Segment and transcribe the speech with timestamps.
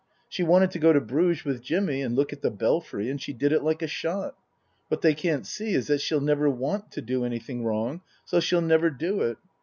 [0.27, 3.33] She wanted to go to Bruges with Jimmy and look at the Belfry, and she
[3.33, 4.35] did it like a shot.
[4.87, 8.61] What they can't see is that she'll never want to do anything wrong, so she'll
[8.61, 9.37] never do it.